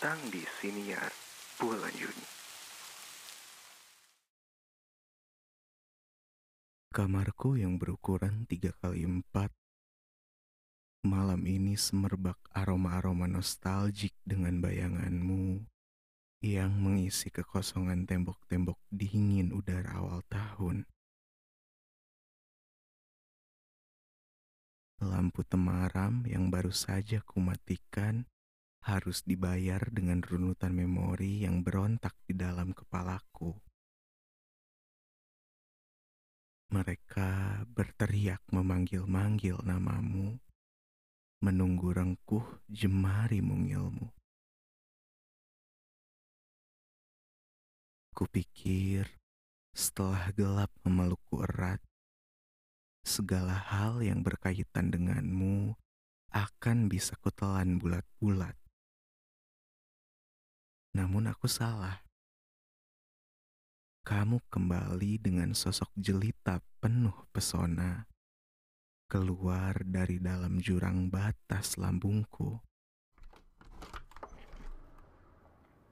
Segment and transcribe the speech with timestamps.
[0.00, 1.12] datang di Siniar
[1.60, 2.24] bulan Juni.
[6.88, 9.20] Kamarku yang berukuran 3 kali 4
[11.04, 15.68] Malam ini semerbak aroma-aroma nostalgik dengan bayanganmu
[16.48, 20.88] yang mengisi kekosongan tembok-tembok dingin udara awal tahun.
[25.04, 28.24] Lampu temaram yang baru saja kumatikan
[28.80, 33.52] harus dibayar dengan runutan memori yang berontak di dalam kepalaku.
[36.70, 40.38] Mereka berteriak memanggil-manggil namamu,
[41.42, 44.14] menunggu rengkuh jemari mungilmu.
[48.14, 49.10] Kupikir
[49.74, 51.82] setelah gelap memelukku erat,
[53.02, 55.74] segala hal yang berkaitan denganmu
[56.30, 58.59] akan bisa kutelan bulat-bulat.
[61.00, 62.04] Namun aku salah
[64.04, 68.04] kamu kembali dengan sosok jelita penuh pesona,
[69.08, 72.60] keluar dari dalam jurang batas lambungku.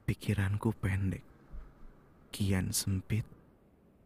[0.04, 1.24] Pikiranku pendek,
[2.28, 3.24] kian sempit,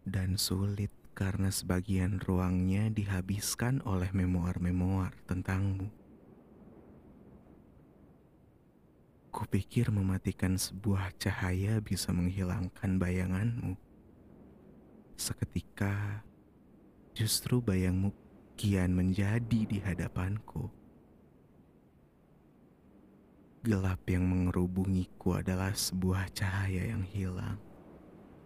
[0.06, 6.01] dan sulit karena sebagian ruangnya dihabiskan oleh memoar-memoar tentangmu.
[9.32, 13.80] Kupikir mematikan sebuah cahaya bisa menghilangkan bayanganmu
[15.22, 16.24] Seketika,
[17.14, 18.10] justru bayangmu
[18.58, 20.66] kian menjadi di hadapanku.
[23.62, 27.54] Gelap yang mengerubungiku adalah sebuah cahaya yang hilang.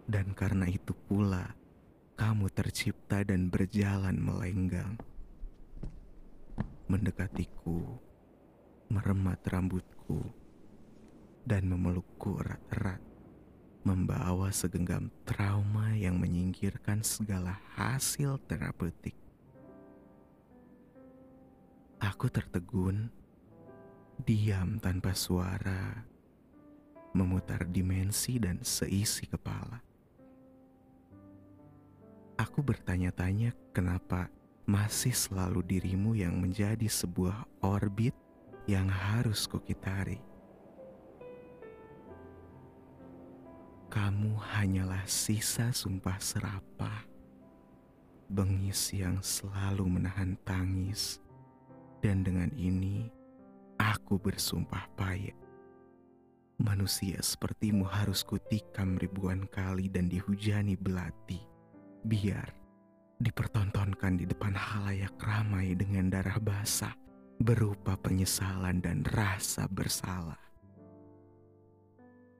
[0.05, 1.57] Dan karena itu pula,
[2.13, 5.01] kamu tercipta dan berjalan melenggang.
[6.85, 7.97] Mendekatiku,
[8.93, 10.29] meremat rambutku,
[11.47, 12.99] dan memelukku erat-erat
[13.87, 19.15] membawa segenggam trauma yang menyingkirkan segala hasil terapeutik.
[22.03, 23.07] Aku tertegun,
[24.19, 26.03] diam tanpa suara,
[27.15, 29.79] memutar dimensi dan seisi kepala.
[32.35, 34.27] Aku bertanya-tanya kenapa
[34.67, 38.13] masih selalu dirimu yang menjadi sebuah orbit
[38.67, 40.36] yang harus kukitari.
[43.87, 47.07] Kamu hanyalah sisa sumpah serapah,
[48.27, 51.23] bengis yang selalu menahan tangis,
[52.03, 53.07] dan dengan ini
[53.79, 55.39] aku bersumpah payah.
[56.59, 61.39] Manusia sepertimu harus kutikam ribuan kali dan dihujani belati,
[62.03, 62.51] biar
[63.23, 66.91] dipertontonkan di depan halayak ramai dengan darah basah
[67.39, 70.43] berupa penyesalan dan rasa bersalah.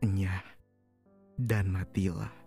[0.04, 0.57] Enyah
[1.38, 2.47] dan matilah.